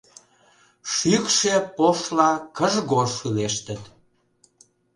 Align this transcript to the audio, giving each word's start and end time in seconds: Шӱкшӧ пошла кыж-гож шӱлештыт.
Шӱкшӧ 0.93 1.55
пошла 1.77 2.29
кыж-гож 2.57 3.09
шӱлештыт. 3.17 3.81